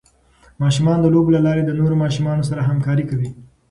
ماشومان 0.61 0.97
د 1.01 1.05
لوبو 1.13 1.33
له 1.35 1.41
لارې 1.47 1.61
د 1.65 1.71
نورو 1.79 1.95
ماشومانو 2.03 2.47
سره 2.49 2.67
همکاري 2.69 3.03
کوي. 3.09 3.29